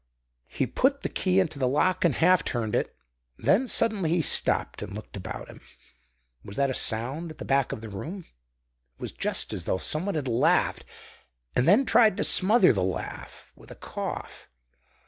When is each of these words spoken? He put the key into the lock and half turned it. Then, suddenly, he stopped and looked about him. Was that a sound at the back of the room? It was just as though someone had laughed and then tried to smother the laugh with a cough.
He 0.47 0.65
put 0.65 1.03
the 1.03 1.09
key 1.09 1.39
into 1.39 1.59
the 1.59 1.67
lock 1.67 2.03
and 2.03 2.15
half 2.15 2.43
turned 2.43 2.73
it. 2.73 2.95
Then, 3.37 3.67
suddenly, 3.67 4.09
he 4.09 4.21
stopped 4.23 4.81
and 4.81 4.95
looked 4.95 5.15
about 5.15 5.47
him. 5.47 5.61
Was 6.43 6.57
that 6.57 6.71
a 6.71 6.73
sound 6.73 7.29
at 7.29 7.37
the 7.37 7.45
back 7.45 7.71
of 7.71 7.81
the 7.81 7.89
room? 7.89 8.25
It 8.97 8.99
was 8.99 9.11
just 9.11 9.53
as 9.53 9.65
though 9.65 9.77
someone 9.77 10.15
had 10.15 10.27
laughed 10.27 10.85
and 11.55 11.67
then 11.67 11.85
tried 11.85 12.17
to 12.17 12.23
smother 12.23 12.73
the 12.73 12.81
laugh 12.81 13.51
with 13.55 13.69
a 13.69 13.75
cough. 13.75 14.47